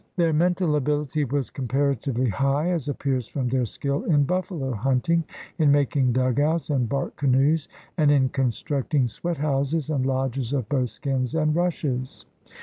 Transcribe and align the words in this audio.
Their 0.15 0.33
mental 0.33 0.75
ability 0.77 1.25
was 1.25 1.51
comparatively 1.51 2.29
high, 2.29 2.71
as 2.71 2.87
appears 2.89 3.27
from 3.27 3.49
their 3.49 3.65
skill 3.65 4.01
in 4.05 4.23
buffalo 4.23 4.73
hunting, 4.73 5.23
in 5.59 5.71
making 5.71 6.13
dugouts 6.13 6.71
and 6.71 6.89
bark 6.89 7.15
canoes, 7.17 7.69
and 7.99 8.09
in 8.09 8.29
con 8.29 8.49
structing 8.49 9.07
sweat 9.07 9.37
houses 9.37 9.91
and 9.91 10.03
lodges 10.03 10.53
of 10.53 10.67
both 10.69 10.89
'skins 10.89 11.35
and 11.35 11.53
rushes. 11.55 12.25